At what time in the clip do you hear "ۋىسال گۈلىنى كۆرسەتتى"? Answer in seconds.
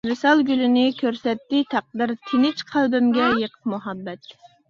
0.09-1.59